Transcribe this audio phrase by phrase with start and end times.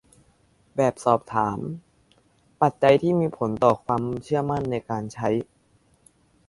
[0.75, 1.59] แบบสอบถาม:
[2.61, 5.29] ปัจจัยที่มีผลต่อความเชื่อมั่นในการใช้